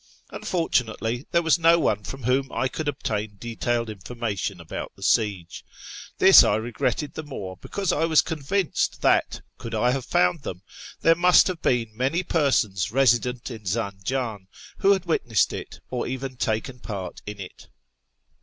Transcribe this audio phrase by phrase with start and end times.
[0.31, 5.63] Unfortunately there was no one from whom I could obtain detailed information about the siege.
[6.17, 10.63] This I regretted the more because I was convinced that, could I have found them,
[11.01, 14.47] there must have been many persons resident in Zanjan
[14.79, 17.67] who had witnessed it, or even taken part in it.